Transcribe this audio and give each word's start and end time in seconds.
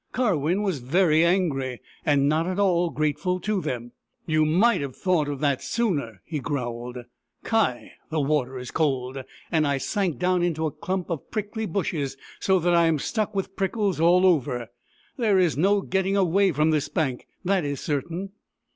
Karwin 0.13 0.63
was 0.63 0.79
very 0.79 1.23
angry, 1.23 1.79
and 2.03 2.27
not 2.27 2.47
at 2.47 2.57
all 2.57 2.89
grateful 2.89 3.39
to 3.41 3.61
them." 3.61 3.91
You 4.35 4.45
might 4.45 4.81
have 4.81 4.95
thought 4.95 5.29
of 5.29 5.41
that 5.41 5.61
sooner," 5.61 6.23
he 6.25 6.39
growled." 6.39 6.97
Ky! 7.45 7.91
the 8.09 8.19
water 8.19 8.57
is 8.57 8.71
cold, 8.71 9.23
and 9.51 9.67
I 9.67 9.77
sank 9.77 10.17
down 10.17 10.41
into 10.41 10.65
a 10.65 10.71
clump 10.71 11.11
of 11.11 11.29
prickly 11.29 11.67
bushes, 11.67 12.17
so 12.39 12.57
that 12.61 12.73
I 12.73 12.87
am 12.87 12.97
stuck 12.97 13.35
with 13.35 13.55
prickles 13.55 13.99
all 13.99 14.25
over. 14.25 14.71
There 15.17 15.37
is 15.37 15.55
no 15.55 15.81
getting 15.81 16.17
away 16.17 16.51
from 16.51 16.71
this 16.71 16.89
bank, 16.89 17.27
that 17.45 17.63
is 17.63 17.79
certain." 17.79 18.31